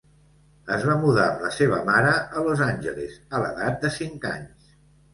Es 0.75 0.85
va 0.91 0.95
mudar 1.03 1.25
amb 1.33 1.43
la 1.47 1.51
seva 1.59 1.79
mare 1.91 2.15
a 2.15 2.47
Los 2.49 2.65
Angeles 2.71 3.23
a 3.29 3.47
l'edat 3.47 3.81
de 3.87 3.97
cinc 4.03 4.31
anys. 4.37 4.79